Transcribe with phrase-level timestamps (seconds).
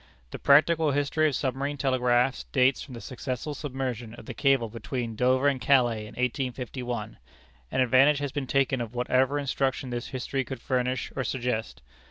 [0.31, 5.15] The practical history of submarine telegraphs dates from the successful submersion of the cable between
[5.15, 7.19] Dover and Calais in 1851,
[7.71, 11.83] and advantage has been taken of whatever instruction this history could furnish or suggest.